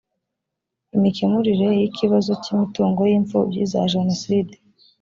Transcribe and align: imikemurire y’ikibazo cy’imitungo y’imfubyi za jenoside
imikemurire 0.95 1.67
y’ikibazo 1.79 2.31
cy’imitungo 2.43 3.01
y’imfubyi 3.11 3.61
za 3.71 3.81
jenoside 3.93 4.53